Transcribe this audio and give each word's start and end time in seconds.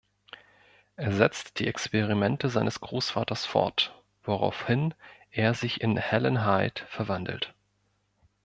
Er 0.95 1.11
setzt 1.11 1.59
die 1.59 1.67
Experimente 1.67 2.49
seines 2.49 2.81
Großvaters 2.81 3.45
fort, 3.45 4.01
woraufhin 4.23 4.95
er 5.29 5.53
sich 5.53 5.79
in 5.81 5.95
Helen 5.95 6.43
Hyde 6.43 6.81
verwandelt. 6.87 7.53